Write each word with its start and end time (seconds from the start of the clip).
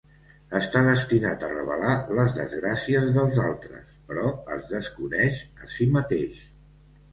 Està 0.59 0.79
destinat 0.85 1.45
a 1.47 1.49
revelar 1.51 1.91
les 2.21 2.33
desgràcies 2.39 3.13
dels 3.19 3.39
altres, 3.45 3.93
però 4.09 4.27
es 4.57 4.67
desconeix 4.75 5.41
a 5.69 5.73
si 5.77 5.91
mateix. 6.01 6.45